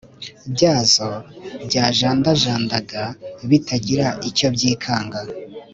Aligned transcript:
byazo 0.53 1.09
byajandajandaga 1.67 3.03
bitagira 3.49 4.07
icyo 4.29 4.47
byikanga 4.55 5.19